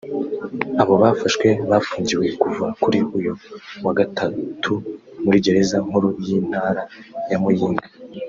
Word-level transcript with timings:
Abo 0.81 0.93
bafashwe 1.01 1.47
bafungiwe 1.69 2.25
kuva 2.41 2.65
kuri 2.81 2.99
uwu 3.15 3.31
wa 3.85 3.93
Gatatu 3.99 4.73
muri 5.23 5.37
Gereza 5.45 5.77
nkuru 5.85 6.07
y’Intara 6.25 6.81
ya 7.31 7.37
Muyinga 7.43 7.87